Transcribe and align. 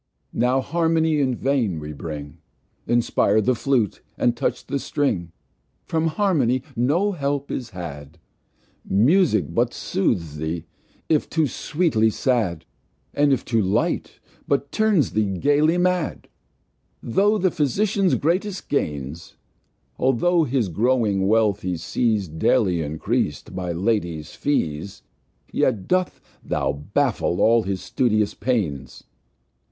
Now 0.33 0.61
Harmony, 0.61 1.19
in 1.19 1.35
vain, 1.35 1.77
we 1.79 1.93
bring, 1.93 2.39
Inspire 2.87 3.39
the 3.39 3.53
Flute, 3.53 4.01
and 4.17 4.35
touch 4.35 4.65
the 4.65 4.79
String. 4.79 5.31
From 5.85 6.07
Harmony 6.07 6.63
no 6.75 7.11
help 7.11 7.51
is 7.51 7.69
had; 7.69 8.17
Musick 8.83 9.53
but 9.53 9.75
soothes 9.75 10.37
thee, 10.37 10.65
if 11.07 11.29
too 11.29 11.45
sweetly 11.45 12.09
sad, 12.09 12.65
And 13.13 13.31
if 13.31 13.45
too 13.45 13.61
light, 13.61 14.19
but 14.47 14.71
turns 14.71 15.11
thee 15.11 15.37
gayly 15.37 15.77
Mad. 15.77 16.23
[Page 16.23 16.29
96] 17.03 17.15
Tho' 17.15 17.37
the 17.37 17.51
Physicians 17.51 18.15
greatest 18.15 18.69
Gains, 18.69 19.35
Altho' 19.99 20.45
his 20.45 20.69
growing 20.69 21.27
Wealth 21.27 21.61
he 21.61 21.77
sees 21.77 22.27
Daily 22.27 22.77
increas'd 22.81 23.55
by 23.55 23.71
Ladies 23.71 24.33
Fees, 24.33 25.03
Yet 25.51 25.87
dost 25.87 26.13
thou 26.43 26.71
baffle 26.73 27.39
all 27.39 27.61
his 27.61 27.81
studious 27.83 28.33
Pains. 28.33 29.03